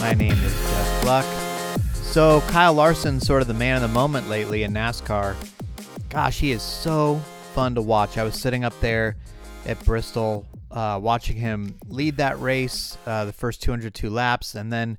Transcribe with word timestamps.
My 0.00 0.14
name 0.14 0.32
is 0.32 0.70
Jeff 0.70 1.02
Gluck. 1.02 1.24
So, 1.92 2.40
Kyle 2.42 2.72
Larson, 2.72 3.18
sort 3.18 3.42
of 3.42 3.48
the 3.48 3.54
man 3.54 3.76
of 3.76 3.82
the 3.82 3.88
moment 3.88 4.28
lately 4.28 4.62
in 4.62 4.72
NASCAR. 4.72 5.34
Gosh, 6.08 6.38
he 6.38 6.52
is 6.52 6.62
so 6.62 7.16
fun 7.52 7.74
to 7.74 7.82
watch. 7.82 8.16
I 8.16 8.22
was 8.22 8.34
sitting 8.36 8.62
up 8.62 8.78
there 8.80 9.16
at 9.66 9.84
Bristol 9.84 10.46
uh, 10.70 11.00
watching 11.02 11.36
him 11.36 11.76
lead 11.88 12.18
that 12.18 12.40
race, 12.40 12.96
uh, 13.06 13.24
the 13.24 13.32
first 13.32 13.60
202 13.60 14.08
laps, 14.08 14.54
and 14.54 14.72
then 14.72 14.98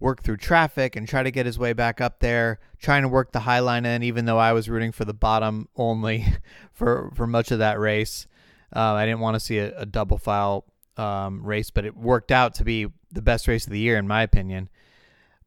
work 0.00 0.24
through 0.24 0.38
traffic 0.38 0.96
and 0.96 1.06
try 1.06 1.22
to 1.22 1.30
get 1.30 1.46
his 1.46 1.56
way 1.56 1.72
back 1.72 2.00
up 2.00 2.18
there, 2.18 2.58
trying 2.80 3.02
to 3.02 3.08
work 3.08 3.30
the 3.30 3.40
high 3.40 3.60
line 3.60 3.86
in, 3.86 4.02
even 4.02 4.24
though 4.24 4.38
I 4.38 4.52
was 4.52 4.68
rooting 4.68 4.90
for 4.90 5.04
the 5.04 5.14
bottom 5.14 5.68
only 5.76 6.26
for, 6.72 7.12
for 7.14 7.28
much 7.28 7.52
of 7.52 7.60
that 7.60 7.78
race. 7.78 8.26
Uh, 8.74 8.94
I 8.94 9.06
didn't 9.06 9.20
want 9.20 9.36
to 9.36 9.40
see 9.40 9.58
a, 9.58 9.78
a 9.78 9.86
double 9.86 10.18
file 10.18 10.64
um, 10.96 11.44
race, 11.44 11.70
but 11.70 11.84
it 11.84 11.96
worked 11.96 12.30
out 12.30 12.54
to 12.54 12.64
be 12.64 12.86
the 13.10 13.22
best 13.22 13.48
race 13.48 13.66
of 13.66 13.72
the 13.72 13.78
year, 13.78 13.96
in 13.96 14.06
my 14.06 14.22
opinion. 14.22 14.68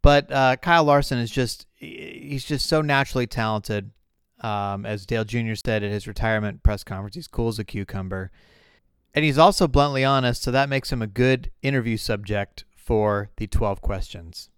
But 0.02 0.32
uh, 0.32 0.56
Kyle 0.58 0.84
Larson 0.84 1.18
is 1.18 1.32
just, 1.32 1.66
he's 1.76 2.46
just 2.46 2.68
so 2.68 2.82
naturally 2.82 3.28
talented. 3.28 3.92
Um, 4.42 4.86
as 4.86 5.06
Dale 5.06 5.24
Jr. 5.24 5.56
said 5.56 5.84
at 5.84 5.92
his 5.92 6.08
retirement 6.08 6.62
press 6.62 6.84
conference, 6.84 7.16
he's 7.16 7.28
cool 7.28 7.48
as 7.48 7.58
a 7.58 7.64
cucumber. 7.64 8.32
And 9.16 9.24
he's 9.24 9.38
also 9.38 9.68
bluntly 9.68 10.04
honest, 10.04 10.44
so 10.44 10.52
that 10.52 10.70
makes 10.70 10.92
him 10.92 11.02
a 11.02 11.08
good 11.08 11.50
interview 11.62 11.98
subject 11.98 12.66
for 12.76 13.30
the 13.38 13.48
12 13.48 13.82
questions. 13.82 14.50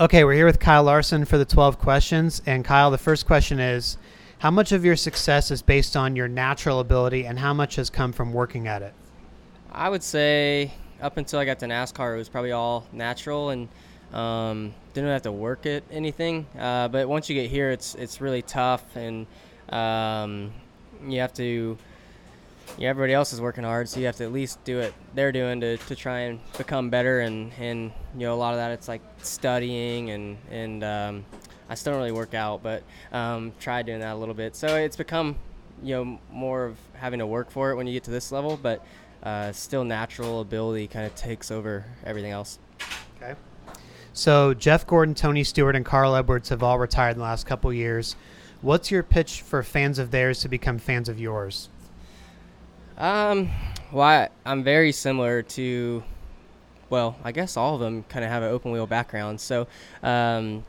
Okay, 0.00 0.24
we're 0.24 0.34
here 0.34 0.46
with 0.46 0.60
Kyle 0.60 0.84
Larson 0.84 1.24
for 1.24 1.38
the 1.38 1.44
12 1.44 1.78
questions. 1.78 2.40
And 2.46 2.64
Kyle, 2.64 2.90
the 2.90 2.98
first 2.98 3.26
question 3.26 3.60
is 3.60 3.98
How 4.38 4.50
much 4.50 4.72
of 4.72 4.84
your 4.84 4.96
success 4.96 5.50
is 5.50 5.60
based 5.60 5.96
on 5.96 6.16
your 6.16 6.28
natural 6.28 6.80
ability, 6.80 7.26
and 7.26 7.38
how 7.38 7.52
much 7.52 7.76
has 7.76 7.90
come 7.90 8.12
from 8.12 8.32
working 8.32 8.66
at 8.66 8.82
it? 8.82 8.94
I 9.74 9.88
would 9.88 10.02
say 10.02 10.72
up 11.02 11.16
until 11.16 11.40
I 11.40 11.44
got 11.44 11.58
to 11.58 11.66
NASCAR, 11.66 12.14
it 12.14 12.18
was 12.18 12.28
probably 12.28 12.52
all 12.52 12.86
natural 12.92 13.50
and 13.50 13.68
um, 14.12 14.72
didn't 14.92 15.10
have 15.10 15.22
to 15.22 15.32
work 15.32 15.66
at 15.66 15.82
anything. 15.90 16.46
Uh, 16.58 16.88
but 16.88 17.08
once 17.08 17.28
you 17.28 17.34
get 17.34 17.50
here, 17.50 17.70
it's 17.70 17.96
it's 17.96 18.20
really 18.20 18.42
tough, 18.42 18.84
and 18.94 19.26
um, 19.70 20.52
you 21.06 21.20
have 21.20 21.34
to 21.34 21.76
yeah, 22.78 22.88
everybody 22.88 23.12
else 23.12 23.32
is 23.32 23.40
working 23.40 23.64
hard, 23.64 23.88
so 23.88 24.00
you 24.00 24.06
have 24.06 24.16
to 24.16 24.24
at 24.24 24.32
least 24.32 24.62
do 24.64 24.78
what 24.78 24.92
they're 25.14 25.32
doing 25.32 25.60
to, 25.60 25.76
to 25.76 25.94
try 25.94 26.20
and 26.20 26.40
become 26.56 26.90
better. 26.90 27.20
And, 27.20 27.52
and 27.58 27.92
you 28.14 28.26
know, 28.26 28.34
a 28.34 28.36
lot 28.36 28.52
of 28.52 28.58
that 28.58 28.72
it's 28.72 28.88
like 28.88 29.02
studying 29.22 30.10
and 30.10 30.38
and 30.50 30.84
um, 30.84 31.24
I 31.68 31.74
still 31.74 31.92
don't 31.92 32.00
really 32.00 32.12
work 32.12 32.34
out, 32.34 32.62
but 32.62 32.82
um, 33.12 33.52
tried 33.60 33.86
doing 33.86 34.00
that 34.00 34.14
a 34.14 34.16
little 34.16 34.34
bit. 34.34 34.56
So 34.56 34.76
it's 34.76 34.96
become 34.96 35.36
you 35.82 35.94
know 35.94 36.18
more 36.32 36.64
of 36.64 36.78
having 36.94 37.18
to 37.18 37.26
work 37.26 37.50
for 37.50 37.70
it 37.70 37.76
when 37.76 37.86
you 37.86 37.92
get 37.92 38.04
to 38.04 38.10
this 38.10 38.32
level, 38.32 38.58
but 38.60 38.84
uh, 39.24 39.52
still 39.52 39.84
natural 39.84 40.40
ability 40.40 40.86
kind 40.86 41.06
of 41.06 41.14
takes 41.14 41.50
over 41.50 41.84
everything 42.04 42.30
else. 42.30 42.58
Okay. 43.16 43.34
So 44.12 44.54
Jeff 44.54 44.86
Gordon, 44.86 45.14
Tony 45.14 45.42
Stewart, 45.42 45.74
and 45.74 45.84
Carl 45.84 46.14
Edwards 46.14 46.50
have 46.50 46.62
all 46.62 46.78
retired 46.78 47.12
in 47.12 47.18
the 47.18 47.24
last 47.24 47.46
couple 47.46 47.72
years. 47.72 48.14
What's 48.62 48.90
your 48.90 49.02
pitch 49.02 49.42
for 49.42 49.62
fans 49.62 49.98
of 49.98 50.10
theirs 50.10 50.40
to 50.40 50.48
become 50.48 50.78
fans 50.78 51.08
of 51.08 51.18
yours? 51.18 51.68
Um, 52.96 53.50
well, 53.92 54.06
I, 54.06 54.28
I'm 54.46 54.62
very 54.62 54.92
similar 54.92 55.42
to, 55.42 56.02
well, 56.90 57.16
I 57.24 57.32
guess 57.32 57.56
all 57.56 57.74
of 57.74 57.80
them 57.80 58.04
kind 58.04 58.24
of 58.24 58.30
have 58.30 58.42
an 58.42 58.50
open 58.50 58.70
wheel 58.70 58.86
background. 58.86 59.40
So, 59.40 59.66
um, 60.02 60.64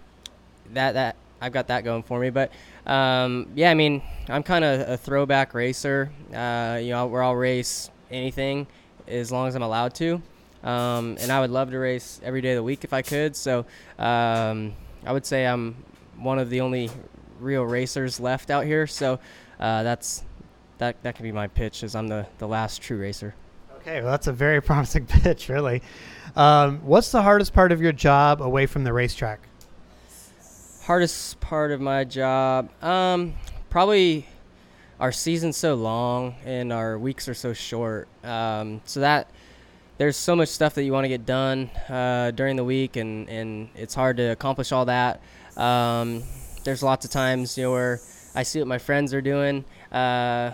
that 0.74 0.94
that 0.94 1.16
I've 1.40 1.53
got 1.53 1.68
that 1.68 1.84
going 1.84 2.03
for 2.03 2.19
me. 2.19 2.31
But 2.31 2.51
um, 2.85 3.47
yeah, 3.56 3.69
I 3.69 3.75
mean, 3.75 4.01
I'm 4.28 4.44
kind 4.44 4.66
of 4.66 4.90
a 4.90 4.97
throwback 4.97 5.53
racer. 5.53 6.12
Uh, 6.34 6.80
you 6.81 6.90
know, 6.90 7.06
where 7.06 7.22
I'll 7.22 7.35
race 7.35 7.91
anything 8.12 8.68
as 9.08 9.32
long 9.32 9.48
as 9.48 9.56
I'm 9.56 9.62
allowed 9.62 9.94
to. 9.96 10.22
Um, 10.64 11.18
and 11.20 11.32
I 11.32 11.40
would 11.42 11.52
love 11.52 11.70
to 11.72 11.78
race 11.78 12.20
every 12.24 12.42
day 12.42 12.52
of 12.52 12.56
the 12.56 12.64
week 12.64 12.84
if 12.84 12.92
I 12.92 13.02
could. 13.02 13.36
So 13.36 13.66
um, 14.00 14.74
I 15.06 15.12
would 15.12 15.26
say 15.26 15.46
I'm 15.46 15.76
one 16.18 16.40
of 16.40 16.50
the 16.50 16.62
only 16.62 16.90
real 17.40 17.64
racers 17.64 18.20
left 18.20 18.50
out 18.50 18.66
here. 18.66 18.88
So 18.88 19.20
uh, 19.60 19.84
that's 19.84 20.24
that 20.78 21.02
that 21.04 21.16
could 21.16 21.24
be 21.24 21.32
my 21.32 21.48
pitch, 21.48 21.84
as 21.84 21.96
I'm 21.96 22.08
the 22.08 22.26
the 22.40 22.48
last 22.48 22.82
true 22.82 22.98
racer. 22.98 23.36
Okay, 23.78 24.02
well 24.02 24.12
that's 24.12 24.28
a 24.28 24.34
very 24.34 24.62
promising 24.64 25.06
pitch, 25.06 25.50
really. 25.50 25.82
Um, 26.36 26.80
what's 26.80 27.12
the 27.12 27.22
hardest 27.22 27.54
part 27.54 27.72
of 27.72 27.82
your 27.82 27.92
job 27.92 28.42
away 28.42 28.66
from 28.66 28.84
the 28.84 28.92
racetrack? 28.92 29.40
Hardest 30.82 31.40
part 31.40 31.72
of 31.72 31.82
my 31.82 32.04
job, 32.04 32.70
um, 32.84 33.34
probably 33.70 34.28
our 35.00 35.11
season's 35.11 35.57
so 35.57 35.75
long 35.75 36.35
and 36.45 36.72
our 36.72 36.97
weeks 36.97 37.28
are 37.28 37.33
so 37.33 37.53
short. 37.53 38.07
Um, 38.23 38.81
so 38.85 39.01
that 39.01 39.29
there's 39.97 40.17
so 40.17 40.35
much 40.35 40.50
stuff 40.50 40.75
that 40.75 40.83
you 40.83 40.91
want 40.91 41.06
to 41.06 41.09
get 41.09 41.25
done 41.25 41.69
uh, 41.89 42.31
during 42.31 42.56
the 42.56 42.63
week, 42.63 42.95
and, 42.97 43.29
and 43.29 43.69
it's 43.75 43.95
hard 43.95 44.17
to 44.17 44.23
accomplish 44.31 44.72
all 44.72 44.85
that. 44.85 45.22
Um, 45.56 46.23
there's 46.63 46.83
lots 46.83 47.06
of 47.06 47.11
times 47.11 47.57
you 47.57 47.63
know 47.63 47.72
where 47.72 48.01
I 48.33 48.44
see 48.44 48.59
what 48.59 48.67
my 48.67 48.78
friends 48.78 49.13
are 49.13 49.22
doing, 49.22 49.63
uh, 49.91 50.51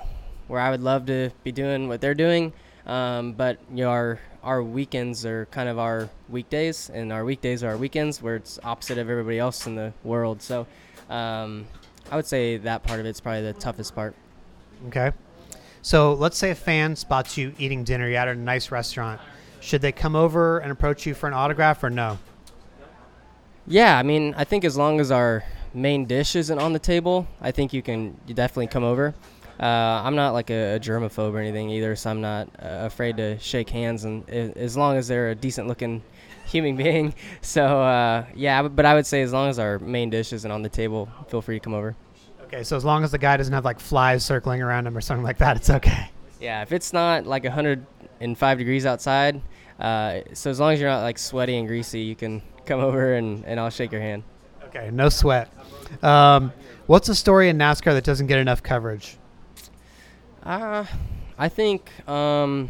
where 0.47 0.59
I 0.59 0.69
would 0.69 0.81
love 0.81 1.08
to 1.08 1.31
be 1.44 1.52
doing 1.52 1.88
what 1.88 2.02
they're 2.02 2.13
doing. 2.13 2.53
Um, 2.85 3.34
but 3.34 3.59
you 3.72 3.84
know, 3.84 3.90
our 3.90 4.19
our 4.44 4.63
weekends 4.63 5.25
are 5.25 5.46
kind 5.47 5.69
of 5.69 5.79
our 5.79 6.09
weekdays, 6.29 6.90
and 6.94 7.12
our 7.12 7.23
weekdays 7.25 7.63
are 7.63 7.69
our 7.69 7.78
weekends, 7.78 8.22
where 8.22 8.35
it's 8.35 8.59
opposite 8.63 8.97
of 8.97 9.09
everybody 9.09 9.40
else 9.40 9.66
in 9.66 9.75
the 9.75 9.94
world. 10.03 10.41
So, 10.41 10.68
um, 11.09 11.66
I 12.12 12.16
would 12.16 12.25
say 12.25 12.58
that 12.58 12.84
part 12.84 13.00
of 13.00 13.06
it's 13.06 13.19
probably 13.19 13.44
the 13.44 13.53
toughest 13.53 13.96
part. 13.96 14.16
Okay. 14.88 15.12
So 15.81 16.14
let's 16.14 16.38
say 16.38 16.52
a 16.52 16.56
fan 16.56 16.96
spots 16.96 17.38
you 17.38 17.53
eating 17.58 17.84
dinner. 17.84 18.08
You're 18.08 18.19
at 18.19 18.28
a 18.28 18.36
nice 18.36 18.72
restaurant. 18.72 19.19
Should 19.59 19.81
they 19.81 19.92
come 19.92 20.16
over 20.16 20.59
and 20.59 20.72
approach 20.72 21.06
you 21.06 21.14
for 21.14 21.28
an 21.28 21.34
autograph 21.34 21.84
or 21.84 21.90
no? 21.90 22.18
Yeah, 23.68 23.97
I 23.97 24.03
mean, 24.03 24.34
I 24.36 24.44
think 24.44 24.66
as 24.66 24.75
long 24.75 25.00
as 25.00 25.12
our 25.12 25.44
main 25.74 26.06
dish 26.06 26.36
isn't 26.36 26.59
on 26.59 26.74
the 26.74 26.80
table, 26.80 27.28
I 27.40 27.52
think 27.52 27.74
you 27.74 27.81
can 27.81 28.18
definitely 28.28 28.68
come 28.68 28.84
over. 28.84 29.14
Uh, 29.59 30.02
I'm 30.03 30.16
not 30.16 30.31
like 30.31 30.50
a, 30.50 30.75
a, 30.75 30.80
germaphobe 30.80 31.34
or 31.34 31.40
anything 31.40 31.70
either, 31.70 31.96
so 31.96 32.09
I'm 32.09 32.22
not 32.22 32.47
uh, 32.59 32.80
afraid 32.81 33.18
to 33.18 33.38
shake 33.38 33.70
hands, 33.70 34.06
and 34.06 34.28
as 34.30 34.75
long 34.75 34.97
as 34.97 35.08
they're 35.08 35.30
a 35.30 35.36
decent 35.36 35.68
looking 35.68 36.02
human 36.46 36.75
being. 36.75 37.14
So 37.41 37.81
uh, 37.81 38.25
yeah, 38.36 38.64
but 38.64 38.86
I 38.86 38.96
would 38.96 39.06
say 39.06 39.22
as 39.22 39.31
long 39.34 39.50
as 39.50 39.59
our 39.59 39.78
main 39.78 40.09
dish 40.09 40.34
isn't 40.34 40.50
on 40.50 40.64
the 40.64 40.70
table, 40.70 41.09
feel 41.28 41.41
free 41.41 41.58
to 41.58 41.64
come 41.64 41.75
over. 41.75 41.96
Okay, 42.54 42.64
so 42.66 42.76
as 42.76 42.84
long 42.84 43.06
as 43.06 43.12
the 43.12 43.18
guy 43.18 43.38
doesn't 43.38 43.54
have 43.54 43.64
like 43.64 43.80
flies 43.80 44.26
circling 44.26 44.62
around 44.62 44.86
him 44.86 44.98
or 44.98 45.00
something 45.00 45.24
like 45.24 45.38
that, 45.38 45.56
it's 45.56 45.70
okay. 45.70 46.10
Yeah, 46.42 46.62
if 46.62 46.74
it's 46.74 46.92
not 46.92 47.26
like 47.26 47.46
105 47.46 48.58
degrees 48.58 48.86
outside, 48.86 49.42
uh, 49.80 50.20
so 50.34 50.50
as 50.50 50.60
long 50.60 50.74
as 50.74 50.82
you're 50.82 50.90
not 50.90 51.02
like 51.02 51.18
sweaty 51.18 51.56
and 51.56 51.66
greasy, 51.66 52.02
you 52.02 52.14
can 52.14 52.42
come 52.66 52.82
over 52.82 53.14
and, 53.14 53.46
and 53.46 53.58
I'll 53.58 53.70
shake 53.70 53.94
your 53.94 54.02
hand. 54.02 54.24
Okay, 54.66 54.90
no 54.92 55.08
sweat. 55.08 55.50
Um, 56.04 56.52
what's 56.88 57.08
a 57.08 57.16
story 57.16 57.48
in 57.48 57.58
NASCAR 57.58 57.94
that 57.94 58.04
doesn't 58.04 58.28
get 58.28 58.38
enough 58.38 58.62
coverage? 58.62 59.16
Uh, 60.44 60.84
I 61.38 61.48
think 61.48 61.90
um, 62.10 62.70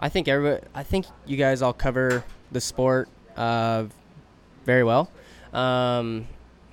I 0.00 0.08
think 0.08 0.28
I 0.28 0.82
think 0.82 1.06
you 1.26 1.36
guys 1.36 1.62
all 1.62 1.72
cover 1.72 2.24
the 2.50 2.60
sport 2.60 3.08
uh, 3.36 3.84
very 4.64 4.82
well, 4.82 5.12
um, 5.52 6.26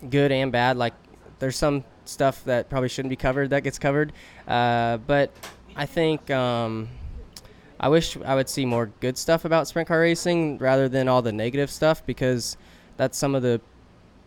good 0.09 0.31
and 0.31 0.51
bad. 0.51 0.77
Like 0.77 0.93
there's 1.37 1.57
some 1.57 1.83
stuff 2.05 2.43
that 2.45 2.69
probably 2.69 2.89
shouldn't 2.89 3.09
be 3.09 3.15
covered 3.15 3.49
that 3.51 3.63
gets 3.63 3.79
covered, 3.79 4.13
uh, 4.47 4.97
but 4.97 5.31
I 5.75 5.85
think 5.85 6.29
um, 6.29 6.89
I 7.79 7.89
wish 7.89 8.17
I 8.17 8.35
would 8.35 8.49
see 8.49 8.65
more 8.65 8.91
good 8.99 9.17
stuff 9.17 9.45
about 9.45 9.67
sprint 9.67 9.87
car 9.87 10.01
racing 10.01 10.57
rather 10.59 10.87
than 10.87 11.07
all 11.07 11.21
the 11.21 11.31
negative 11.31 11.71
stuff 11.71 12.05
because 12.05 12.57
that's 12.97 13.17
some 13.17 13.33
of 13.33 13.41
the 13.41 13.61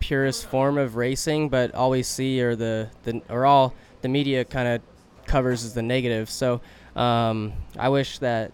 purest 0.00 0.46
form 0.46 0.76
of 0.76 0.96
racing, 0.96 1.48
but 1.48 1.74
all 1.74 1.90
we 1.90 2.02
see 2.02 2.42
are 2.42 2.56
the, 2.56 2.90
the 3.04 3.22
or 3.28 3.46
all 3.46 3.74
the 4.02 4.08
media 4.08 4.44
kind 4.44 4.68
of 4.68 4.82
covers 5.26 5.64
as 5.64 5.74
the 5.74 5.82
negative. 5.82 6.28
So 6.28 6.60
um, 6.96 7.52
I 7.78 7.88
wish 7.88 8.18
that, 8.18 8.52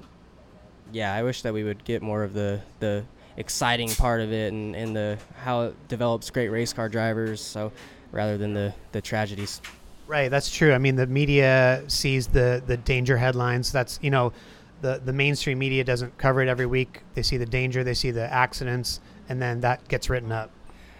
yeah, 0.93 1.14
I 1.14 1.23
wish 1.23 1.43
that 1.43 1.52
we 1.52 1.64
would 1.64 1.84
get 1.84 2.02
more 2.02 2.23
of 2.23 2.34
the 2.34 2.61
the 2.78 3.05
exciting 3.37 3.88
part 3.88 4.20
of 4.20 4.32
it 4.32 4.52
and, 4.52 4.76
and 4.76 4.94
the 4.94 5.19
how 5.43 5.62
it 5.62 5.88
develops 5.88 6.31
great 6.31 6.49
race 6.49 6.73
car 6.73 6.88
drivers. 6.88 7.40
So 7.40 7.73
rather 8.12 8.36
than 8.36 8.54
the 8.54 8.74
the 8.92 9.00
tragedies. 9.00 9.60
Right, 10.06 10.28
that's 10.28 10.50
true. 10.50 10.72
I 10.72 10.78
mean, 10.78 10.96
the 10.96 11.06
media 11.06 11.84
sees 11.86 12.26
the 12.26 12.62
the 12.66 12.76
danger 12.76 13.16
headlines. 13.16 13.70
That's 13.70 13.98
you 14.02 14.10
know, 14.10 14.32
the 14.80 15.00
the 15.04 15.12
mainstream 15.12 15.58
media 15.58 15.84
doesn't 15.84 16.16
cover 16.18 16.42
it 16.42 16.48
every 16.48 16.66
week. 16.66 17.02
They 17.14 17.22
see 17.22 17.36
the 17.36 17.46
danger, 17.46 17.84
they 17.84 17.94
see 17.94 18.10
the 18.10 18.32
accidents, 18.32 19.00
and 19.28 19.40
then 19.40 19.60
that 19.60 19.86
gets 19.88 20.10
written 20.10 20.32
up. 20.32 20.50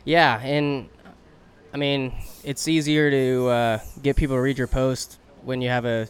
Yeah, 0.05 0.41
and 0.41 0.89
I 1.73 1.77
mean, 1.77 2.13
it's 2.43 2.67
easier 2.67 3.11
to 3.11 3.47
uh, 3.49 3.79
get 4.03 4.17
people 4.17 4.37
to 4.37 4.41
read 4.41 4.59
your 4.59 4.67
post 4.67 5.19
when 5.43 5.63
you 5.63 5.69
have 5.69 5.85
a, 5.85 6.09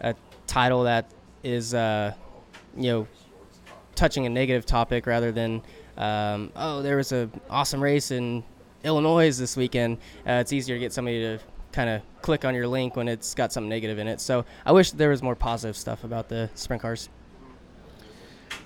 a 0.00 0.14
title 0.46 0.82
that 0.84 1.10
is, 1.42 1.72
uh, 1.72 2.12
you 2.76 2.90
know, 2.90 3.08
touching 3.94 4.26
a 4.26 4.28
negative 4.28 4.66
topic 4.66 5.06
rather 5.06 5.32
than, 5.32 5.62
um, 5.96 6.52
oh, 6.54 6.82
there 6.82 6.96
was 6.96 7.12
an 7.12 7.30
awesome 7.48 7.82
race 7.82 8.10
in 8.10 8.44
Illinois 8.84 9.36
this 9.36 9.56
weekend. 9.56 9.98
Uh, 10.26 10.40
it's 10.40 10.52
easier 10.52 10.76
to 10.76 10.80
get 10.80 10.92
somebody 10.92 11.20
to 11.20 11.38
kind 11.72 11.90
of 11.90 12.02
click 12.22 12.44
on 12.44 12.54
your 12.54 12.66
link 12.66 12.96
when 12.96 13.08
it's 13.08 13.34
got 13.34 13.52
something 13.52 13.68
negative 13.68 13.98
in 13.98 14.08
it. 14.08 14.20
So 14.20 14.44
I 14.64 14.72
wish 14.72 14.90
there 14.92 15.10
was 15.10 15.22
more 15.22 15.36
positive 15.36 15.76
stuff 15.76 16.04
about 16.04 16.28
the 16.28 16.50
sprint 16.54 16.82
cars. 16.82 17.08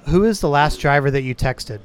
Who 0.06 0.24
is 0.24 0.40
the 0.40 0.48
last 0.48 0.78
driver 0.80 1.10
that 1.10 1.22
you 1.22 1.34
texted? 1.34 1.80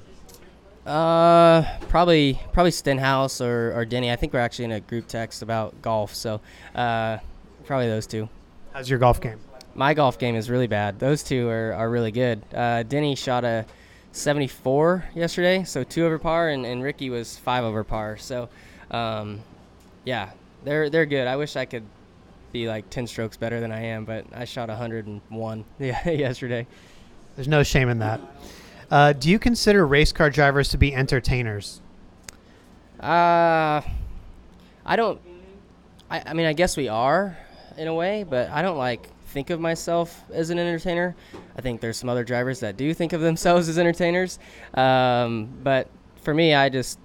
Uh, 0.86 1.64
probably 1.88 2.40
probably 2.54 2.72
Stenhouse 2.72 3.42
or, 3.42 3.74
or 3.76 3.86
Denny. 3.86 4.12
I 4.12 4.16
think 4.16 4.34
we're 4.34 4.40
actually 4.40 4.66
in 4.66 4.72
a 4.72 4.80
group 4.80 5.08
text 5.08 5.42
about 5.42 5.82
golf. 5.82 6.16
So, 6.16 6.42
uh, 6.74 7.20
probably 7.66 7.88
those 7.88 8.08
two. 8.08 8.28
How's 8.74 8.90
your 8.90 9.00
golf 9.00 9.22
game? 9.22 9.40
My 9.76 9.94
golf 9.94 10.18
game 10.18 10.36
is 10.36 10.50
really 10.50 10.68
bad. 10.68 11.00
Those 11.00 11.22
two 11.22 11.48
are, 11.48 11.74
are 11.74 11.90
really 11.90 12.12
good. 12.12 12.42
Uh, 12.54 12.84
Denny 12.84 13.16
shot 13.16 13.44
a 13.46 13.66
74 14.12 15.06
yesterday, 15.16 15.64
so 15.64 15.84
two 15.84 16.06
over 16.06 16.20
par, 16.20 16.50
and, 16.50 16.66
and 16.66 16.84
Ricky 16.84 17.10
was 17.10 17.38
five 17.38 17.64
over 17.64 17.84
par. 17.84 18.18
So, 18.18 18.50
um, 18.92 19.42
yeah, 20.04 20.32
they're 20.64 20.90
they're 20.90 21.06
good. 21.06 21.28
I 21.28 21.36
wish 21.36 21.56
I 21.56 21.66
could 21.66 21.84
be 22.52 22.68
like 22.68 22.90
10 22.90 23.08
strokes 23.08 23.38
better 23.38 23.60
than 23.60 23.72
I 23.72 23.82
am, 23.82 24.06
but 24.06 24.26
I 24.34 24.46
shot 24.46 24.70
101 24.70 25.66
yesterday. 25.80 26.66
There's 27.36 27.48
no 27.48 27.64
shame 27.64 27.90
in 27.90 28.00
that. 28.00 28.20
Uh, 28.90 29.14
do 29.14 29.30
you 29.30 29.38
consider 29.38 29.86
race 29.86 30.12
car 30.12 30.30
drivers 30.30 30.70
to 30.70 30.78
be 30.78 30.94
entertainers? 30.94 31.80
Uh, 33.00 33.82
I 34.86 34.96
don't. 34.96 35.22
I, 36.10 36.24
I 36.26 36.34
mean, 36.34 36.48
I 36.48 36.54
guess 36.54 36.76
we 36.76 36.88
are 36.88 37.38
in 37.78 37.88
a 37.88 37.94
way, 37.94 38.24
but 38.24 38.50
I 38.50 38.62
don't 38.64 38.78
like 38.78 39.08
think 39.30 39.50
of 39.50 39.60
myself 39.60 40.24
as 40.32 40.50
an 40.50 40.60
entertainer. 40.60 41.16
I 41.58 41.62
think 41.62 41.82
there's 41.82 41.98
some 41.98 42.10
other 42.10 42.24
drivers 42.24 42.60
that 42.62 42.78
do 42.78 42.94
think 42.94 43.14
of 43.14 43.22
themselves 43.22 43.70
as 43.70 43.78
entertainers. 43.78 44.40
Um, 44.74 45.50
but 45.64 45.88
for 46.22 46.34
me, 46.34 46.54
I 46.54 46.70
just 46.70 47.00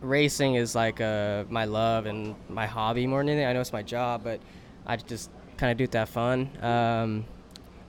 racing 0.00 0.56
is 0.56 0.74
like 0.74 1.00
uh, 1.00 1.44
my 1.48 1.64
love 1.64 2.06
and 2.06 2.34
my 2.48 2.66
hobby 2.66 3.06
more 3.06 3.20
than 3.20 3.30
anything. 3.30 3.46
I 3.46 3.52
know 3.52 3.60
it's 3.60 3.72
my 3.72 3.82
job, 3.82 4.22
but 4.24 4.40
I 4.86 4.96
just 4.96 5.30
kind 5.56 5.72
of 5.72 5.78
do 5.78 5.84
it 5.84 5.92
that 5.92 6.08
fun. 6.08 6.50
Um, 6.62 7.24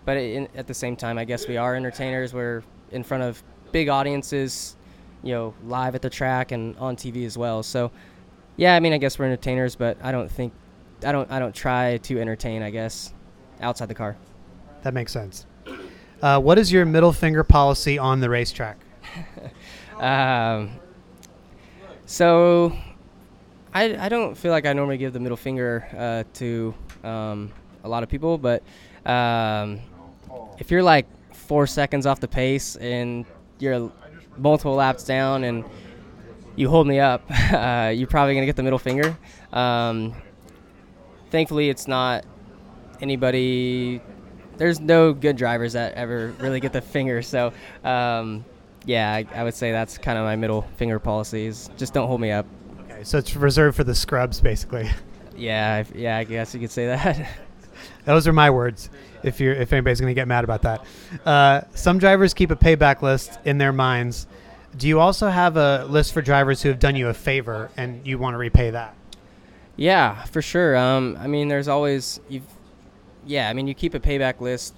but 0.06 0.18
at 0.18 0.68
the 0.68 0.74
same 0.74 0.96
time, 0.96 1.18
I 1.18 1.25
guess 1.25 1.48
we 1.48 1.58
are 1.58 1.75
entertainers. 1.75 2.34
We're 2.34 2.64
in 2.92 3.04
front 3.04 3.24
of 3.24 3.44
big 3.72 3.90
audiences, 3.90 4.78
you 5.22 5.34
know, 5.34 5.54
live 5.66 5.96
at 5.96 6.02
the 6.02 6.10
track 6.10 6.52
and 6.52 6.78
on 6.78 6.96
TV 6.96 7.25
as 7.25 7.38
well. 7.38 7.62
So, 7.62 7.92
yeah, 8.56 8.75
I 8.75 8.80
mean, 8.80 8.94
I 8.94 9.00
guess 9.00 9.19
we're 9.19 9.25
entertainers, 9.25 9.75
but 9.75 9.98
I 10.02 10.12
don't 10.14 10.31
think, 10.31 10.54
I 11.03 11.11
don't, 11.11 11.29
I 11.31 11.39
don't 11.39 11.55
try 11.55 11.97
to 11.97 12.19
entertain. 12.19 12.61
I 12.61 12.69
guess 12.69 13.13
outside 13.61 13.88
the 13.88 13.95
car. 13.95 14.17
That 14.83 14.94
makes 14.94 15.11
sense. 15.11 15.45
Uh, 16.21 16.39
what 16.39 16.57
is 16.57 16.71
your 16.71 16.85
middle 16.85 17.13
finger 17.13 17.44
policy 17.44 17.97
on 17.97 18.19
the 18.19 18.29
racetrack? 18.29 18.79
um, 19.97 20.71
so, 22.05 22.75
I, 23.73 24.05
I 24.05 24.09
don't 24.09 24.35
feel 24.35 24.51
like 24.51 24.65
I 24.65 24.73
normally 24.73 24.97
give 24.97 25.13
the 25.13 25.19
middle 25.19 25.38
finger 25.38 25.88
uh, 25.95 26.23
to 26.35 26.73
um, 27.03 27.51
a 27.83 27.89
lot 27.89 28.01
of 28.01 28.09
people, 28.09 28.38
but 28.38 28.63
um, 29.05 29.79
if 30.57 30.71
you're 30.71 30.83
like 30.83 31.05
four 31.33 31.67
seconds 31.67 32.05
off 32.05 32.19
the 32.19 32.27
pace 32.27 32.75
and 32.77 33.25
you're 33.59 33.91
multiple 34.38 34.75
laps 34.75 35.03
down 35.03 35.44
and 35.44 35.63
you 36.55 36.69
hold 36.69 36.88
me 36.88 36.99
up, 36.99 37.23
uh, 37.53 37.91
you're 37.95 38.07
probably 38.07 38.33
gonna 38.33 38.45
get 38.45 38.55
the 38.55 38.63
middle 38.63 38.79
finger. 38.79 39.15
Um, 39.53 40.15
thankfully, 41.31 41.69
it's 41.69 41.88
not 41.88 42.25
anybody. 43.01 44.01
There's 44.57 44.79
no 44.79 45.13
good 45.13 45.38
drivers 45.38 45.74
that 45.74 45.94
ever 45.94 46.33
really 46.39 46.59
get 46.59 46.74
the 46.74 46.81
finger. 46.81 47.21
So, 47.21 47.53
um, 47.83 48.44
yeah, 48.85 49.13
I, 49.13 49.25
I 49.35 49.44
would 49.44 49.53
say 49.53 49.71
that's 49.71 49.97
kind 49.97 50.18
of 50.18 50.24
my 50.24 50.35
middle 50.35 50.63
finger 50.77 51.00
policies. 51.00 51.69
just 51.77 51.94
don't 51.94 52.07
hold 52.07 52.21
me 52.21 52.31
up. 52.31 52.45
Okay, 52.89 53.03
so 53.03 53.18
it's 53.18 53.35
reserved 53.35 53.75
for 53.77 53.83
the 53.83 53.94
scrubs, 53.95 54.39
basically. 54.41 54.89
Yeah, 55.35 55.83
I- 55.88 55.97
yeah, 55.97 56.18
I 56.18 56.24
guess 56.24 56.53
you 56.53 56.59
could 56.59 56.71
say 56.71 56.88
that. 56.88 57.27
Those 58.06 58.27
are 58.27 58.33
my 58.33 58.50
words. 58.50 58.89
If 59.23 59.39
you're 59.39 59.53
if 59.53 59.71
anybody's 59.73 60.00
going 60.00 60.09
to 60.12 60.19
get 60.19 60.27
mad 60.27 60.44
about 60.44 60.62
that, 60.63 60.85
uh, 61.25 61.62
some 61.75 62.00
drivers 62.00 62.33
keep 62.33 62.50
a 62.50 62.56
payback 62.56 63.01
list 63.01 63.38
in 63.45 63.57
their 63.57 63.73
minds. 63.73 64.25
Do 64.77 64.88
you 64.88 65.00
also 65.00 65.27
have 65.27 65.57
a 65.57 65.85
list 65.85 66.13
for 66.13 66.21
drivers 66.21 66.62
who 66.62 66.69
have 66.69 66.80
done 66.80 66.95
you 66.95 67.07
a 67.09 67.13
favor 67.13 67.69
and 67.77 68.06
you 68.07 68.18
want 68.18 68.33
to 68.35 68.38
repay 68.38 68.71
that? 68.71 68.95
Yeah, 69.77 70.24
for 70.25 70.41
sure. 70.41 70.75
Um, 70.75 71.18
I 71.19 71.27
mean, 71.27 71.47
there's 71.47 71.68
always 71.68 72.19
you've, 72.27 72.44
yeah. 73.25 73.50
I 73.50 73.53
mean, 73.53 73.68
you 73.68 73.74
keep 73.75 73.94
a 73.94 74.00
payback 74.00 74.41
list 74.41 74.74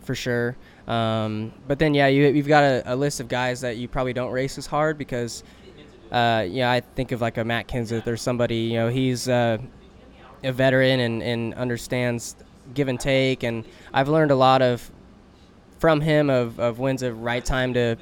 for 0.00 0.14
sure. 0.14 0.56
Um, 0.88 1.52
but 1.68 1.78
then 1.78 1.94
yeah, 1.94 2.08
you 2.08 2.26
you've 2.28 2.48
got 2.48 2.64
a, 2.64 2.82
a 2.86 2.96
list 2.96 3.20
of 3.20 3.28
guys 3.28 3.60
that 3.60 3.76
you 3.76 3.88
probably 3.88 4.12
don't 4.12 4.32
race 4.32 4.58
as 4.58 4.66
hard 4.66 4.98
because, 4.98 5.44
uh, 6.10 6.44
yeah, 6.48 6.70
I 6.72 6.80
think 6.80 7.12
of 7.12 7.20
like 7.20 7.36
a 7.36 7.44
Matt 7.44 7.68
Kenseth 7.68 8.06
or 8.06 8.16
somebody. 8.16 8.56
You 8.56 8.78
know, 8.78 8.88
he's 8.88 9.28
uh, 9.28 9.58
a 10.42 10.52
veteran 10.52 11.00
and 11.00 11.22
and 11.22 11.54
understands 11.54 12.34
give 12.74 12.88
and 12.88 12.98
take, 12.98 13.42
and 13.42 13.64
I've 13.92 14.08
learned 14.08 14.30
a 14.30 14.36
lot 14.36 14.62
of 14.62 14.90
from 15.78 16.00
him 16.00 16.30
of 16.30 16.58
of 16.58 16.78
when's 16.78 17.02
the 17.02 17.12
right 17.12 17.44
time 17.44 17.74
to 17.74 17.96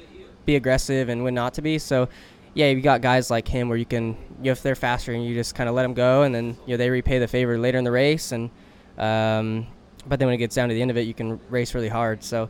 be 0.45 0.55
aggressive 0.55 1.09
and 1.09 1.23
when 1.23 1.35
not 1.35 1.53
to 1.55 1.61
be. 1.61 1.77
So 1.77 2.07
yeah, 2.53 2.67
you 2.67 2.81
got 2.81 3.01
guys 3.01 3.29
like 3.31 3.47
him 3.47 3.69
where 3.69 3.77
you 3.77 3.85
can, 3.85 4.17
you 4.39 4.45
know, 4.45 4.51
if 4.51 4.61
they're 4.61 4.75
faster 4.75 5.13
and 5.13 5.25
you 5.25 5.33
just 5.33 5.55
kind 5.55 5.69
of 5.69 5.75
let 5.75 5.83
them 5.83 5.93
go, 5.93 6.23
and 6.23 6.33
then 6.33 6.57
you 6.65 6.73
know 6.73 6.77
they 6.77 6.89
repay 6.89 7.19
the 7.19 7.27
favor 7.27 7.57
later 7.57 7.77
in 7.77 7.83
the 7.83 7.91
race, 7.91 8.31
and 8.31 8.49
um, 8.97 9.67
but 10.07 10.19
then 10.19 10.27
when 10.27 10.35
it 10.35 10.39
gets 10.39 10.55
down 10.55 10.69
to 10.69 10.75
the 10.75 10.81
end 10.81 10.91
of 10.91 10.97
it, 10.97 11.01
you 11.01 11.13
can 11.13 11.39
race 11.49 11.73
really 11.73 11.89
hard. 11.89 12.23
So 12.23 12.49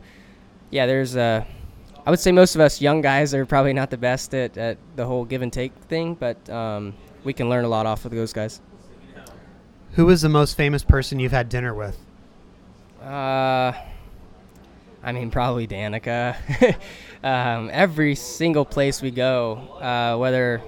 yeah, 0.70 0.86
there's 0.86 1.16
uh, 1.16 1.44
I 2.04 2.10
would 2.10 2.18
say 2.18 2.32
most 2.32 2.54
of 2.54 2.60
us 2.60 2.80
young 2.80 3.00
guys 3.00 3.32
are 3.32 3.46
probably 3.46 3.72
not 3.72 3.90
the 3.90 3.96
best 3.96 4.34
at, 4.34 4.58
at 4.58 4.78
the 4.96 5.06
whole 5.06 5.24
give 5.24 5.42
and 5.42 5.52
take 5.52 5.72
thing, 5.88 6.14
but 6.14 6.48
um, 6.50 6.94
we 7.22 7.32
can 7.32 7.48
learn 7.48 7.64
a 7.64 7.68
lot 7.68 7.86
off 7.86 8.04
of 8.04 8.10
those 8.10 8.32
guys. 8.32 8.60
Who 9.92 10.08
is 10.08 10.22
the 10.22 10.28
most 10.28 10.56
famous 10.56 10.82
person 10.82 11.20
you've 11.20 11.32
had 11.32 11.48
dinner 11.48 11.74
with? 11.74 11.98
Uh, 13.00 13.72
I 15.02 15.12
mean, 15.12 15.30
probably 15.30 15.66
Danica. 15.66 16.36
um, 17.24 17.70
every 17.72 18.14
single 18.14 18.64
place 18.64 19.02
we 19.02 19.10
go, 19.10 19.54
uh, 19.80 20.16
whether, 20.16 20.62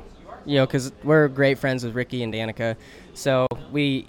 you 0.45 0.57
know, 0.57 0.67
because 0.67 0.93
we're 1.05 1.29
great 1.29 1.59
friends 1.59 1.85
with 1.85 1.95
Ricky 1.95 2.23
and 2.23 2.35
Danica, 2.35 2.77
so 3.15 3.47
we 3.71 4.09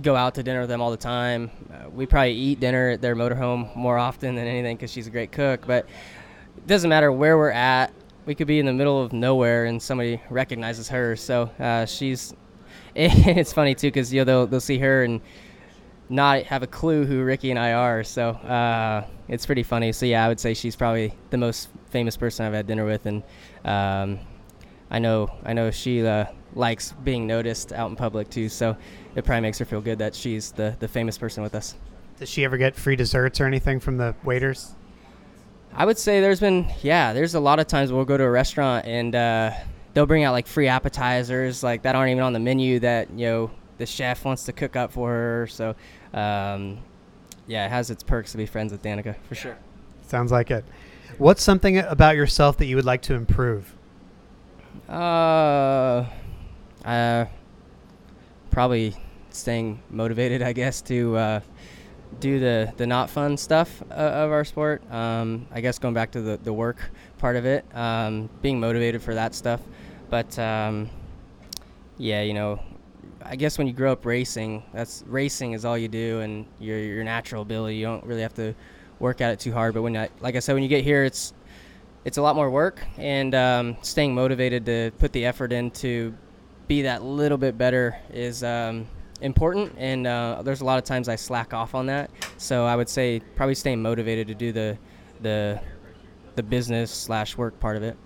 go 0.00 0.14
out 0.14 0.34
to 0.36 0.42
dinner 0.42 0.60
with 0.60 0.68
them 0.68 0.80
all 0.80 0.90
the 0.90 0.96
time. 0.96 1.50
Uh, 1.72 1.90
we 1.90 2.06
probably 2.06 2.32
eat 2.32 2.60
dinner 2.60 2.90
at 2.90 3.00
their 3.00 3.16
motorhome 3.16 3.74
more 3.74 3.98
often 3.98 4.34
than 4.34 4.46
anything 4.46 4.76
because 4.76 4.92
she's 4.92 5.06
a 5.06 5.10
great 5.10 5.32
cook. 5.32 5.66
But 5.66 5.86
it 6.56 6.66
doesn't 6.66 6.88
matter 6.88 7.10
where 7.10 7.36
we're 7.36 7.50
at. 7.50 7.92
We 8.26 8.34
could 8.34 8.46
be 8.46 8.60
in 8.60 8.66
the 8.66 8.72
middle 8.72 9.02
of 9.02 9.12
nowhere 9.12 9.64
and 9.64 9.82
somebody 9.82 10.20
recognizes 10.30 10.88
her. 10.88 11.16
So 11.16 11.50
uh, 11.58 11.86
she's. 11.86 12.34
it's 12.94 13.52
funny 13.52 13.74
too 13.74 13.88
because 13.88 14.12
you 14.12 14.20
know 14.20 14.24
they'll 14.24 14.46
they'll 14.46 14.60
see 14.60 14.78
her 14.78 15.04
and 15.04 15.20
not 16.08 16.42
have 16.44 16.62
a 16.62 16.66
clue 16.66 17.04
who 17.04 17.22
Ricky 17.22 17.50
and 17.50 17.58
I 17.58 17.72
are. 17.72 18.02
So 18.04 18.30
uh, 18.30 19.06
it's 19.28 19.46
pretty 19.46 19.62
funny. 19.62 19.92
So 19.92 20.06
yeah, 20.06 20.24
I 20.24 20.28
would 20.28 20.40
say 20.40 20.54
she's 20.54 20.76
probably 20.76 21.12
the 21.30 21.36
most 21.36 21.68
famous 21.90 22.16
person 22.16 22.46
I've 22.46 22.54
had 22.54 22.66
dinner 22.66 22.84
with, 22.84 23.06
and 23.06 23.22
um, 23.64 24.18
I 24.90 24.98
know 24.98 25.30
I 25.44 25.52
know 25.52 25.70
she 25.70 26.06
uh, 26.06 26.26
likes 26.54 26.92
being 27.04 27.26
noticed 27.26 27.72
out 27.72 27.90
in 27.90 27.96
public 27.96 28.30
too. 28.30 28.48
So 28.48 28.76
it 29.14 29.24
probably 29.24 29.42
makes 29.42 29.58
her 29.58 29.64
feel 29.64 29.80
good 29.80 29.98
that 29.98 30.14
she's 30.14 30.52
the 30.52 30.76
the 30.78 30.88
famous 30.88 31.18
person 31.18 31.42
with 31.42 31.54
us. 31.54 31.74
Does 32.18 32.28
she 32.28 32.44
ever 32.44 32.56
get 32.56 32.74
free 32.74 32.96
desserts 32.96 33.40
or 33.40 33.46
anything 33.46 33.78
from 33.78 33.96
the 33.96 34.14
waiters? 34.24 34.74
I 35.72 35.84
would 35.84 35.98
say 35.98 36.20
there's 36.20 36.40
been 36.40 36.70
yeah, 36.82 37.12
there's 37.12 37.34
a 37.34 37.40
lot 37.40 37.60
of 37.60 37.66
times 37.66 37.92
we'll 37.92 38.04
go 38.04 38.16
to 38.16 38.24
a 38.24 38.30
restaurant 38.30 38.86
and 38.86 39.14
uh, 39.14 39.52
they'll 39.94 40.06
bring 40.06 40.24
out 40.24 40.32
like 40.32 40.46
free 40.46 40.68
appetizers 40.68 41.62
like 41.62 41.82
that 41.82 41.94
aren't 41.94 42.10
even 42.10 42.22
on 42.22 42.32
the 42.32 42.40
menu 42.40 42.80
that 42.80 43.10
you 43.10 43.26
know 43.26 43.50
the 43.78 43.86
chef 43.86 44.24
wants 44.24 44.44
to 44.44 44.52
cook 44.52 44.76
up 44.76 44.92
for 44.92 45.10
her. 45.10 45.46
So 45.46 45.74
um, 46.14 46.78
yeah, 47.46 47.66
it 47.66 47.70
has 47.70 47.90
its 47.90 48.02
perks 48.02 48.32
to 48.32 48.38
be 48.38 48.46
friends 48.46 48.72
with 48.72 48.82
Danica 48.82 49.16
for 49.28 49.34
sure. 49.34 49.56
Sounds 50.06 50.30
like 50.32 50.50
it. 50.50 50.64
What's 51.18 51.42
something 51.42 51.78
about 51.78 52.16
yourself 52.16 52.58
that 52.58 52.66
you 52.66 52.76
would 52.76 52.84
like 52.84 53.02
to 53.02 53.14
improve? 53.14 53.74
Uh, 54.88 56.04
uh, 56.84 57.24
probably 58.50 58.94
staying 59.30 59.80
motivated, 59.90 60.42
I 60.42 60.52
guess, 60.52 60.80
to 60.82 61.16
uh, 61.16 61.40
do 62.20 62.38
the, 62.38 62.72
the 62.76 62.86
not 62.86 63.10
fun 63.10 63.36
stuff 63.36 63.82
uh, 63.90 63.94
of 63.94 64.30
our 64.30 64.44
sport. 64.44 64.82
Um, 64.92 65.46
I 65.50 65.60
guess 65.60 65.78
going 65.78 65.94
back 65.94 66.10
to 66.12 66.20
the, 66.20 66.36
the 66.38 66.52
work 66.52 66.90
part 67.18 67.36
of 67.36 67.44
it, 67.44 67.64
um, 67.74 68.28
being 68.42 68.60
motivated 68.60 69.02
for 69.02 69.14
that 69.14 69.34
stuff. 69.34 69.60
But 70.10 70.38
um, 70.38 70.88
yeah, 71.98 72.22
you 72.22 72.34
know, 72.34 72.60
I 73.22 73.36
guess 73.36 73.58
when 73.58 73.66
you 73.66 73.72
grow 73.72 73.92
up 73.92 74.04
racing, 74.06 74.62
that's 74.72 75.04
racing 75.06 75.52
is 75.52 75.64
all 75.64 75.76
you 75.76 75.88
do, 75.88 76.20
and 76.20 76.46
your 76.58 76.78
your 76.78 77.04
natural 77.04 77.42
ability. 77.42 77.76
You 77.76 77.86
don't 77.86 78.04
really 78.04 78.22
have 78.22 78.34
to 78.34 78.54
work 78.98 79.20
at 79.20 79.32
it 79.32 79.40
too 79.40 79.52
hard. 79.52 79.74
But 79.74 79.82
when, 79.82 79.96
I, 79.96 80.08
like 80.20 80.36
I 80.36 80.40
said, 80.40 80.54
when 80.54 80.62
you 80.62 80.68
get 80.68 80.84
here, 80.84 81.04
it's 81.04 81.32
it's 82.04 82.16
a 82.16 82.22
lot 82.22 82.36
more 82.36 82.50
work, 82.50 82.80
and 82.96 83.34
um, 83.34 83.76
staying 83.82 84.14
motivated 84.14 84.64
to 84.66 84.92
put 84.98 85.12
the 85.12 85.26
effort 85.26 85.52
in 85.52 85.70
to 85.72 86.14
be 86.68 86.82
that 86.82 87.02
little 87.02 87.38
bit 87.38 87.58
better 87.58 87.98
is 88.12 88.44
um, 88.44 88.86
important. 89.20 89.74
And 89.78 90.06
uh, 90.06 90.42
there's 90.42 90.60
a 90.60 90.64
lot 90.64 90.78
of 90.78 90.84
times 90.84 91.08
I 91.08 91.16
slack 91.16 91.52
off 91.52 91.74
on 91.74 91.86
that. 91.86 92.10
So 92.36 92.66
I 92.66 92.76
would 92.76 92.88
say 92.88 93.20
probably 93.36 93.54
staying 93.54 93.82
motivated 93.82 94.28
to 94.28 94.34
do 94.34 94.52
the 94.52 94.78
the 95.20 95.60
the 96.36 96.42
business 96.42 96.90
slash 96.90 97.36
work 97.36 97.58
part 97.58 97.76
of 97.76 97.82
it. 97.82 97.96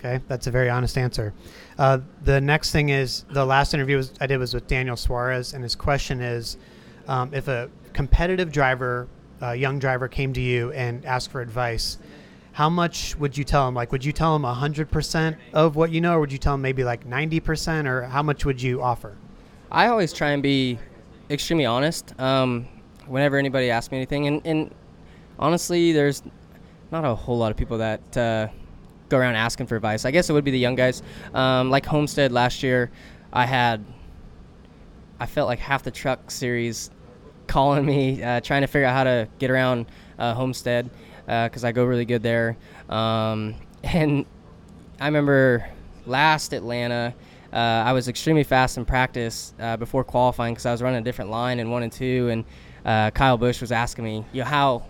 Okay, 0.00 0.18
that's 0.28 0.46
a 0.46 0.50
very 0.50 0.70
honest 0.70 0.96
answer. 0.96 1.34
Uh, 1.78 1.98
the 2.24 2.40
next 2.40 2.72
thing 2.72 2.88
is 2.88 3.24
the 3.30 3.44
last 3.44 3.74
interview 3.74 3.98
was, 3.98 4.14
I 4.18 4.26
did 4.26 4.38
was 4.38 4.54
with 4.54 4.66
Daniel 4.66 4.96
Suarez, 4.96 5.52
and 5.52 5.62
his 5.62 5.74
question 5.74 6.22
is 6.22 6.56
um, 7.06 7.34
if 7.34 7.48
a 7.48 7.68
competitive 7.92 8.50
driver, 8.50 9.08
a 9.42 9.54
young 9.54 9.78
driver, 9.78 10.08
came 10.08 10.32
to 10.32 10.40
you 10.40 10.72
and 10.72 11.04
asked 11.04 11.30
for 11.30 11.42
advice, 11.42 11.98
how 12.52 12.70
much 12.70 13.14
would 13.16 13.36
you 13.36 13.44
tell 13.44 13.68
him? 13.68 13.74
Like, 13.74 13.92
would 13.92 14.02
you 14.02 14.12
tell 14.12 14.34
him 14.34 14.42
100% 14.42 15.36
of 15.52 15.76
what 15.76 15.92
you 15.92 16.00
know, 16.00 16.16
or 16.16 16.20
would 16.20 16.32
you 16.32 16.38
tell 16.38 16.54
him 16.54 16.62
maybe 16.62 16.82
like 16.82 17.06
90%, 17.06 17.84
or 17.84 18.04
how 18.04 18.22
much 18.22 18.46
would 18.46 18.60
you 18.60 18.80
offer? 18.80 19.18
I 19.70 19.88
always 19.88 20.14
try 20.14 20.30
and 20.30 20.42
be 20.42 20.78
extremely 21.28 21.66
honest 21.66 22.18
um, 22.18 22.66
whenever 23.06 23.36
anybody 23.36 23.68
asks 23.68 23.92
me 23.92 23.98
anything. 23.98 24.28
And, 24.28 24.40
and, 24.46 24.74
honestly, 25.38 25.92
there's 25.92 26.22
not 26.90 27.04
a 27.04 27.14
whole 27.14 27.36
lot 27.36 27.50
of 27.50 27.58
people 27.58 27.78
that 27.78 28.16
uh, 28.16 28.48
go 29.10 29.18
around 29.18 29.34
asking 29.34 29.66
for 29.66 29.76
advice. 29.76 30.04
I 30.04 30.10
guess 30.10 30.30
it 30.30 30.32
would 30.32 30.44
be 30.44 30.50
the 30.50 30.58
young 30.58 30.76
guys. 30.76 31.02
Um, 31.34 31.68
like 31.68 31.84
Homestead 31.84 32.32
last 32.32 32.62
year, 32.62 32.90
I 33.32 33.44
had, 33.44 33.84
I 35.18 35.26
felt 35.26 35.48
like 35.48 35.58
half 35.58 35.82
the 35.82 35.90
truck 35.90 36.30
series 36.30 36.90
calling 37.46 37.84
me, 37.84 38.22
uh, 38.22 38.40
trying 38.40 38.62
to 38.62 38.66
figure 38.66 38.86
out 38.86 38.94
how 38.94 39.04
to 39.04 39.28
get 39.38 39.50
around 39.50 39.86
uh, 40.18 40.32
Homestead 40.32 40.88
because 41.26 41.64
uh, 41.64 41.68
I 41.68 41.72
go 41.72 41.84
really 41.84 42.04
good 42.04 42.22
there. 42.22 42.56
Um, 42.88 43.56
and 43.84 44.24
I 45.00 45.06
remember 45.06 45.68
last 46.06 46.52
Atlanta, 46.52 47.14
uh, 47.52 47.56
I 47.56 47.92
was 47.92 48.08
extremely 48.08 48.44
fast 48.44 48.78
in 48.78 48.84
practice 48.84 49.54
uh, 49.58 49.76
before 49.76 50.04
qualifying 50.04 50.54
because 50.54 50.66
I 50.66 50.72
was 50.72 50.82
running 50.82 51.00
a 51.00 51.04
different 51.04 51.30
line 51.30 51.58
in 51.58 51.70
one 51.70 51.82
and 51.82 51.92
two, 51.92 52.28
and 52.30 52.44
uh, 52.84 53.10
Kyle 53.10 53.36
Busch 53.36 53.60
was 53.60 53.72
asking 53.72 54.04
me, 54.04 54.24
you 54.32 54.42
know, 54.42 54.48
how 54.48 54.84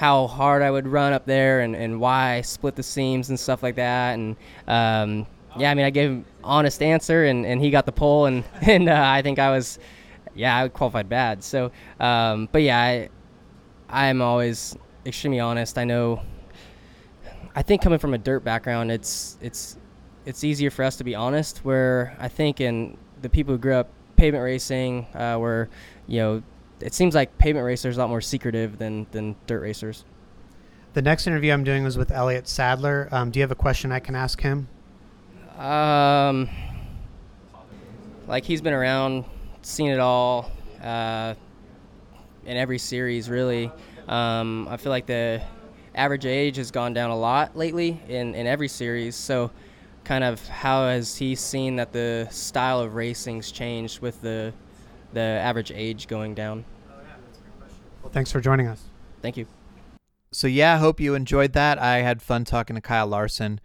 how 0.00 0.26
hard 0.26 0.62
I 0.62 0.70
would 0.70 0.88
run 0.88 1.12
up 1.12 1.26
there 1.26 1.60
and, 1.60 1.76
and 1.76 2.00
why 2.00 2.36
I 2.36 2.40
split 2.40 2.74
the 2.74 2.82
seams 2.82 3.28
and 3.28 3.38
stuff 3.38 3.62
like 3.62 3.74
that. 3.74 4.14
And 4.14 4.34
um, 4.66 5.26
yeah, 5.58 5.70
I 5.70 5.74
mean, 5.74 5.84
I 5.84 5.90
gave 5.90 6.08
him 6.08 6.24
honest 6.42 6.82
answer, 6.82 7.26
and, 7.26 7.44
and 7.44 7.60
he 7.60 7.70
got 7.70 7.84
the 7.84 7.92
pole, 7.92 8.24
and 8.24 8.42
and 8.62 8.88
uh, 8.88 8.98
I 8.98 9.20
think 9.20 9.38
I 9.38 9.50
was, 9.50 9.78
yeah, 10.34 10.56
I 10.56 10.68
qualified 10.68 11.10
bad. 11.10 11.44
So, 11.44 11.70
um, 12.00 12.48
but 12.50 12.62
yeah, 12.62 12.80
I 12.80 13.10
I'm 13.90 14.22
always 14.22 14.74
extremely 15.04 15.38
honest. 15.38 15.76
I 15.76 15.84
know. 15.84 16.22
I 17.54 17.60
think 17.60 17.82
coming 17.82 17.98
from 17.98 18.14
a 18.14 18.18
dirt 18.18 18.42
background, 18.42 18.90
it's 18.90 19.36
it's 19.42 19.76
it's 20.24 20.44
easier 20.44 20.70
for 20.70 20.82
us 20.82 20.96
to 20.96 21.04
be 21.04 21.14
honest. 21.14 21.58
Where 21.58 22.16
I 22.18 22.28
think 22.28 22.62
in 22.62 22.96
the 23.20 23.28
people 23.28 23.52
who 23.52 23.58
grew 23.58 23.74
up 23.74 23.90
pavement 24.16 24.44
racing, 24.44 25.08
uh, 25.12 25.36
where 25.36 25.68
you 26.06 26.20
know, 26.20 26.42
it 26.82 26.94
seems 26.94 27.14
like 27.14 27.36
pavement 27.38 27.64
racers 27.64 27.96
are 27.96 28.00
a 28.00 28.04
lot 28.04 28.10
more 28.10 28.20
secretive 28.20 28.78
than 28.78 29.06
than 29.12 29.36
dirt 29.46 29.60
racers. 29.60 30.04
The 30.92 31.02
next 31.02 31.26
interview 31.26 31.52
I'm 31.52 31.62
doing 31.62 31.84
was 31.84 31.96
with 31.96 32.10
Elliott 32.10 32.48
Sadler. 32.48 33.08
Um, 33.12 33.30
do 33.30 33.38
you 33.38 33.42
have 33.42 33.52
a 33.52 33.56
question 33.56 33.92
I 33.92 34.00
can 34.00 34.16
ask 34.16 34.40
him? 34.40 34.66
Um, 35.56 36.48
like 38.26 38.44
he's 38.44 38.60
been 38.60 38.72
around, 38.72 39.24
seen 39.62 39.90
it 39.90 40.00
all, 40.00 40.50
uh, 40.82 41.34
in 42.44 42.56
every 42.56 42.78
series 42.78 43.28
really. 43.28 43.70
Um, 44.08 44.66
I 44.68 44.78
feel 44.78 44.90
like 44.90 45.06
the 45.06 45.42
average 45.94 46.26
age 46.26 46.56
has 46.56 46.70
gone 46.70 46.92
down 46.92 47.10
a 47.10 47.16
lot 47.16 47.56
lately 47.56 48.00
in, 48.08 48.34
in 48.34 48.46
every 48.46 48.68
series. 48.68 49.14
So, 49.14 49.50
kind 50.02 50.24
of 50.24 50.44
how 50.48 50.86
has 50.86 51.16
he 51.16 51.34
seen 51.34 51.76
that 51.76 51.92
the 51.92 52.26
style 52.30 52.80
of 52.80 52.94
racing's 52.94 53.52
changed 53.52 54.00
with 54.00 54.20
the 54.22 54.52
the 55.12 55.20
average 55.20 55.70
age 55.72 56.08
going 56.08 56.34
down? 56.34 56.64
Well, 58.02 58.12
thanks 58.12 58.32
for 58.32 58.40
joining 58.40 58.66
us. 58.66 58.82
Thank 59.22 59.36
you. 59.36 59.46
So 60.32 60.46
yeah, 60.46 60.74
I 60.74 60.78
hope 60.78 61.00
you 61.00 61.14
enjoyed 61.14 61.52
that. 61.54 61.78
I 61.78 61.98
had 61.98 62.22
fun 62.22 62.44
talking 62.44 62.76
to 62.76 62.82
Kyle 62.82 63.06
Larson. 63.06 63.60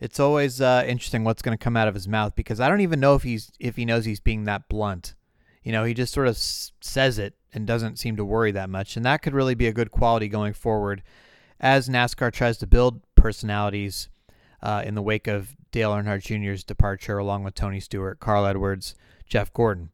It's 0.00 0.20
always 0.20 0.60
uh, 0.60 0.84
interesting 0.86 1.24
what's 1.24 1.42
going 1.42 1.56
to 1.56 1.62
come 1.62 1.76
out 1.76 1.88
of 1.88 1.94
his 1.94 2.06
mouth 2.06 2.34
because 2.34 2.60
I 2.60 2.68
don't 2.68 2.82
even 2.82 3.00
know 3.00 3.14
if 3.14 3.22
he's 3.22 3.50
if 3.58 3.76
he 3.76 3.84
knows 3.84 4.04
he's 4.04 4.20
being 4.20 4.44
that 4.44 4.68
blunt. 4.68 5.14
You 5.62 5.72
know, 5.72 5.84
he 5.84 5.94
just 5.94 6.12
sort 6.12 6.28
of 6.28 6.34
s- 6.34 6.72
says 6.82 7.18
it 7.18 7.34
and 7.54 7.66
doesn't 7.66 7.98
seem 7.98 8.16
to 8.16 8.24
worry 8.24 8.52
that 8.52 8.68
much, 8.68 8.96
and 8.96 9.06
that 9.06 9.22
could 9.22 9.32
really 9.32 9.54
be 9.54 9.66
a 9.66 9.72
good 9.72 9.90
quality 9.90 10.28
going 10.28 10.52
forward 10.52 11.02
as 11.58 11.88
NASCAR 11.88 12.32
tries 12.32 12.58
to 12.58 12.66
build 12.66 13.00
personalities 13.14 14.08
uh, 14.62 14.82
in 14.84 14.94
the 14.94 15.00
wake 15.02 15.26
of 15.26 15.56
Dale 15.72 15.92
Earnhardt 15.92 16.22
Jr.'s 16.22 16.64
departure, 16.64 17.16
along 17.16 17.44
with 17.44 17.54
Tony 17.54 17.80
Stewart, 17.80 18.20
Carl 18.20 18.44
Edwards, 18.44 18.94
Jeff 19.26 19.52
Gordon. 19.54 19.90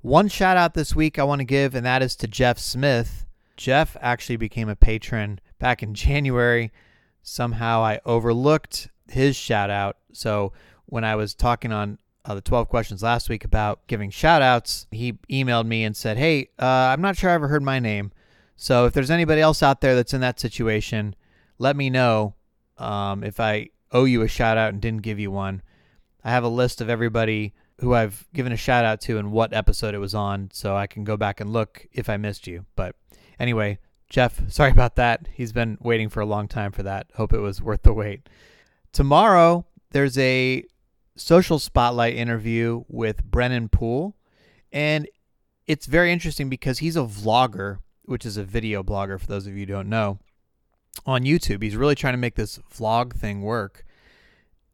One 0.00 0.28
shout 0.28 0.56
out 0.56 0.74
this 0.74 0.94
week 0.94 1.18
I 1.18 1.24
want 1.24 1.40
to 1.40 1.44
give, 1.44 1.74
and 1.74 1.84
that 1.84 2.02
is 2.02 2.14
to 2.16 2.28
Jeff 2.28 2.58
Smith. 2.58 3.26
Jeff 3.56 3.96
actually 4.00 4.36
became 4.36 4.68
a 4.68 4.76
patron 4.76 5.40
back 5.58 5.82
in 5.82 5.92
January. 6.06 6.70
Somehow 7.22 7.82
I 7.82 8.00
overlooked 8.04 8.88
his 9.08 9.34
shout 9.34 9.70
out. 9.70 9.96
So 10.12 10.52
when 10.86 11.04
I 11.04 11.16
was 11.16 11.34
talking 11.34 11.72
on 11.72 11.98
uh, 12.24 12.36
the 12.36 12.40
12 12.40 12.68
questions 12.68 13.02
last 13.02 13.28
week 13.28 13.44
about 13.44 13.86
giving 13.88 14.10
shout 14.10 14.40
outs, 14.40 14.86
he 14.92 15.14
emailed 15.30 15.66
me 15.66 15.82
and 15.82 15.96
said, 15.96 16.16
Hey, 16.16 16.50
uh, 16.60 16.64
I'm 16.64 17.00
not 17.00 17.16
sure 17.16 17.30
I 17.30 17.34
ever 17.34 17.48
heard 17.48 17.62
my 17.62 17.80
name. 17.80 18.12
So 18.54 18.86
if 18.86 18.92
there's 18.92 19.10
anybody 19.10 19.40
else 19.40 19.62
out 19.62 19.80
there 19.80 19.96
that's 19.96 20.14
in 20.14 20.20
that 20.20 20.38
situation, 20.38 21.16
let 21.58 21.74
me 21.74 21.90
know 21.90 22.34
um, 22.76 23.24
if 23.24 23.40
I 23.40 23.70
owe 23.90 24.04
you 24.04 24.22
a 24.22 24.28
shout 24.28 24.58
out 24.58 24.72
and 24.72 24.80
didn't 24.80 25.02
give 25.02 25.18
you 25.18 25.30
one. 25.30 25.62
I 26.22 26.30
have 26.30 26.44
a 26.44 26.48
list 26.48 26.80
of 26.80 26.88
everybody 26.88 27.54
who 27.80 27.94
I've 27.94 28.26
given 28.34 28.52
a 28.52 28.56
shout 28.56 28.84
out 28.84 29.00
to 29.02 29.18
and 29.18 29.30
what 29.30 29.52
episode 29.52 29.94
it 29.94 29.98
was 29.98 30.14
on, 30.14 30.50
so 30.52 30.76
I 30.76 30.86
can 30.86 31.04
go 31.04 31.16
back 31.16 31.40
and 31.40 31.52
look 31.52 31.86
if 31.92 32.08
I 32.08 32.16
missed 32.16 32.46
you. 32.46 32.66
But 32.76 32.96
anyway, 33.38 33.78
Jeff, 34.08 34.40
sorry 34.50 34.70
about 34.70 34.96
that. 34.96 35.28
He's 35.32 35.52
been 35.52 35.78
waiting 35.80 36.08
for 36.08 36.20
a 36.20 36.26
long 36.26 36.48
time 36.48 36.72
for 36.72 36.82
that. 36.82 37.06
Hope 37.14 37.32
it 37.32 37.40
was 37.40 37.62
worth 37.62 37.82
the 37.82 37.92
wait. 37.92 38.28
Tomorrow, 38.92 39.66
there's 39.90 40.18
a 40.18 40.64
social 41.16 41.58
spotlight 41.58 42.14
interview 42.14 42.84
with 42.88 43.24
Brennan 43.24 43.68
Poole, 43.68 44.16
and 44.72 45.08
it's 45.66 45.86
very 45.86 46.12
interesting 46.12 46.48
because 46.48 46.78
he's 46.78 46.96
a 46.96 47.00
vlogger, 47.00 47.78
which 48.04 48.24
is 48.24 48.36
a 48.36 48.44
video 48.44 48.82
blogger 48.82 49.20
for 49.20 49.26
those 49.26 49.46
of 49.46 49.52
you 49.52 49.60
who 49.60 49.66
don't 49.66 49.88
know, 49.88 50.18
on 51.06 51.22
YouTube. 51.22 51.62
He's 51.62 51.76
really 51.76 51.94
trying 51.94 52.14
to 52.14 52.18
make 52.18 52.34
this 52.34 52.58
vlog 52.74 53.12
thing 53.12 53.42
work. 53.42 53.84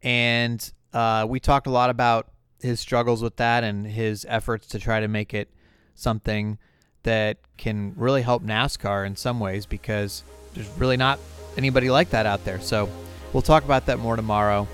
And 0.01 0.71
uh, 0.93 1.25
we 1.27 1.39
talked 1.39 1.67
a 1.67 1.71
lot 1.71 1.89
about 1.89 2.29
his 2.61 2.79
struggles 2.79 3.21
with 3.21 3.35
that 3.37 3.63
and 3.63 3.85
his 3.85 4.25
efforts 4.29 4.67
to 4.67 4.79
try 4.79 4.99
to 4.99 5.07
make 5.07 5.33
it 5.33 5.49
something 5.93 6.57
that 7.03 7.37
can 7.57 7.93
really 7.95 8.21
help 8.21 8.43
NASCAR 8.43 9.05
in 9.05 9.15
some 9.15 9.39
ways 9.39 9.65
because 9.65 10.23
there's 10.53 10.69
really 10.77 10.97
not 10.97 11.19
anybody 11.57 11.89
like 11.89 12.09
that 12.09 12.25
out 12.25 12.43
there. 12.45 12.59
So 12.59 12.89
we'll 13.33 13.41
talk 13.41 13.63
about 13.63 13.85
that 13.85 13.99
more 13.99 14.15
tomorrow. 14.15 14.67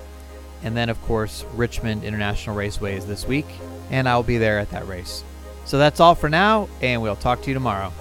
And 0.62 0.76
then, 0.76 0.88
of 0.88 1.00
course, 1.02 1.44
Richmond 1.54 2.04
International 2.04 2.56
Raceway 2.56 2.96
is 2.96 3.06
this 3.06 3.26
week, 3.26 3.46
and 3.90 4.08
I'll 4.08 4.22
be 4.22 4.38
there 4.38 4.58
at 4.58 4.70
that 4.70 4.86
race. 4.86 5.24
So 5.64 5.78
that's 5.78 6.00
all 6.00 6.14
for 6.14 6.28
now, 6.28 6.68
and 6.80 7.02
we'll 7.02 7.16
talk 7.16 7.42
to 7.42 7.48
you 7.48 7.54
tomorrow. 7.54 7.92